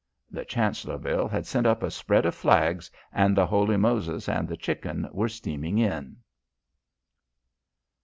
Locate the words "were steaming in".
5.11-6.17